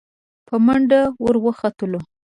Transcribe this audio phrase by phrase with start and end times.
[0.47, 1.99] په منډه ور وختلو.